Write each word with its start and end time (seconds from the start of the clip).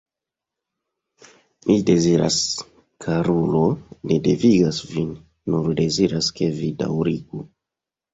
Mi 1.65 1.73
deziras, 1.89 2.37
karulo, 3.05 3.61
ne 4.13 4.17
devigas 4.29 4.79
vin, 4.95 5.11
nur 5.55 5.69
deziras, 5.81 6.31
ke 6.41 6.49
vi 6.57 6.71
daŭrigu. 6.81 7.45